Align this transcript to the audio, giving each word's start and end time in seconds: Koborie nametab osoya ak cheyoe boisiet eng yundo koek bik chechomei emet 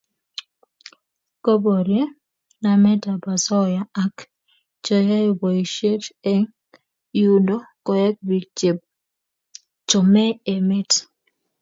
Koborie 1.43 2.03
nametab 2.61 3.21
osoya 3.33 3.81
ak 4.03 4.15
cheyoe 4.83 5.31
boisiet 5.39 6.03
eng 6.31 6.45
yundo 7.21 7.55
koek 7.85 8.15
bik 8.27 8.45
chechomei 8.59 10.33
emet 10.53 10.91